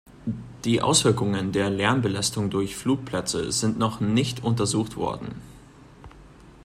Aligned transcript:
Die 0.65 0.81
Auswirkungen 0.81 1.51
der 1.51 1.69
Lärmbelastung 1.69 2.49
durch 2.49 2.75
Flugplätze 2.75 3.51
sind 3.51 3.77
noch 3.77 3.99
nicht 3.99 4.43
untersucht 4.43 4.95
worden. 4.97 5.29